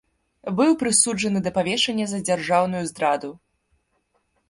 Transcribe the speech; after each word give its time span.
Быў 0.59 0.71
прысуджаны 0.83 1.43
да 1.49 1.53
павешання 1.59 2.09
за 2.15 2.23
дзяржаўную 2.27 2.83
здраду. 2.93 3.35